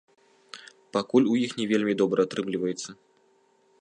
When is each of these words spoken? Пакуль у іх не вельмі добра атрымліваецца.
Пакуль 0.95 1.29
у 1.33 1.37
іх 1.45 1.51
не 1.59 1.65
вельмі 1.73 1.93
добра 2.03 2.19
атрымліваецца. 2.29 2.89